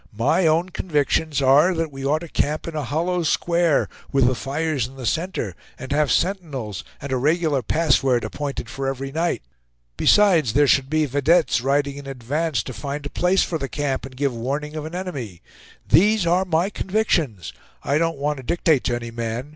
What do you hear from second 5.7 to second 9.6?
and have sentinels, and a regular password appointed for every night.